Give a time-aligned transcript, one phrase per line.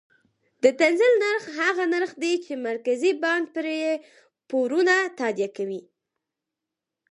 [0.63, 3.75] د تنزیل نرخ هغه نرخ دی چې مرکزي بانک پرې
[4.49, 5.81] پورونه تادیه کوي.